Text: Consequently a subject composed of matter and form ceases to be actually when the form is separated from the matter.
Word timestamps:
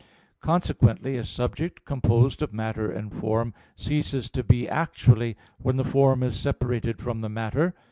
Consequently 0.39 1.15
a 1.15 1.23
subject 1.23 1.85
composed 1.85 2.41
of 2.41 2.51
matter 2.51 2.89
and 2.91 3.13
form 3.13 3.53
ceases 3.75 4.31
to 4.31 4.43
be 4.43 4.67
actually 4.67 5.37
when 5.59 5.77
the 5.77 5.85
form 5.85 6.23
is 6.23 6.35
separated 6.39 6.97
from 6.97 7.21
the 7.21 7.29
matter. 7.29 7.75